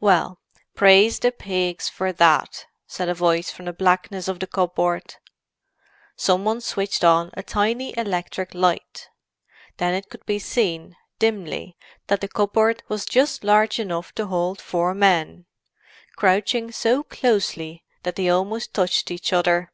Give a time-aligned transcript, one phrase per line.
[0.00, 0.40] "Well,
[0.74, 5.16] praise the pigs for that," said a voice from the blackness of the cupboard.
[6.16, 9.10] Some one switched on a tiny electric light.
[9.76, 11.76] Then it could be seen, dimly,
[12.06, 15.44] that the cupboard was just large enough to hold four men,
[16.16, 19.70] crouching so closely that they almost touched each other.